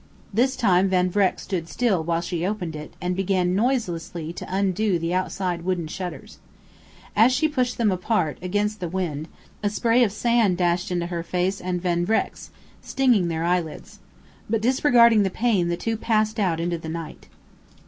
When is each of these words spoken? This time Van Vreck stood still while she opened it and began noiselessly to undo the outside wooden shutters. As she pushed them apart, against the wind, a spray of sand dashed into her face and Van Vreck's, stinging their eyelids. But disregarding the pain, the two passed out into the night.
This 0.33 0.55
time 0.55 0.89
Van 0.89 1.11
Vreck 1.11 1.39
stood 1.39 1.69
still 1.69 2.03
while 2.03 2.21
she 2.21 2.43
opened 2.43 2.75
it 2.75 2.95
and 2.99 3.15
began 3.15 3.53
noiselessly 3.53 4.33
to 4.33 4.47
undo 4.49 4.97
the 4.97 5.13
outside 5.13 5.61
wooden 5.61 5.85
shutters. 5.85 6.39
As 7.15 7.31
she 7.31 7.47
pushed 7.47 7.77
them 7.77 7.91
apart, 7.91 8.39
against 8.41 8.79
the 8.79 8.89
wind, 8.89 9.27
a 9.61 9.69
spray 9.69 10.03
of 10.03 10.11
sand 10.11 10.57
dashed 10.57 10.89
into 10.89 11.05
her 11.05 11.21
face 11.21 11.61
and 11.61 11.79
Van 11.83 12.03
Vreck's, 12.03 12.49
stinging 12.81 13.27
their 13.27 13.43
eyelids. 13.43 13.99
But 14.49 14.61
disregarding 14.63 15.21
the 15.21 15.29
pain, 15.29 15.67
the 15.67 15.77
two 15.77 15.97
passed 15.97 16.39
out 16.39 16.59
into 16.59 16.79
the 16.79 16.89
night. 16.89 17.27